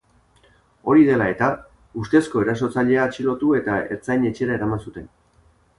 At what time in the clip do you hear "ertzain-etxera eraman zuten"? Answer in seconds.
3.99-5.11